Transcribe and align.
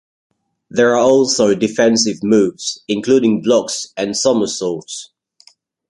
There 0.71 0.95
are 0.95 0.99
also 0.99 1.53
defensive 1.53 2.23
moves 2.23 2.83
including 2.87 3.43
blocks 3.43 3.93
and 3.95 4.17
somersaults. 4.17 5.11